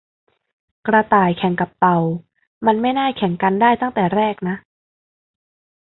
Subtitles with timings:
[0.87, 1.97] กระต่ายแข่งกับเต่า
[2.65, 4.55] มันไม่น่าแข่งกันได้ตั้งแต่แรกนะ